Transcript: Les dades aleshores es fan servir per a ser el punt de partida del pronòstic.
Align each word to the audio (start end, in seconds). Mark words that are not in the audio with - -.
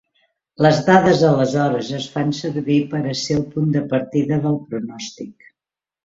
Les 0.65 0.77
dades 0.85 1.19
aleshores 1.31 1.91
es 1.97 2.07
fan 2.13 2.31
servir 2.37 2.77
per 2.93 3.01
a 3.11 3.13
ser 3.23 3.37
el 3.41 3.43
punt 3.51 3.67
de 3.75 3.83
partida 3.91 4.41
del 4.47 4.57
pronòstic. 4.71 5.47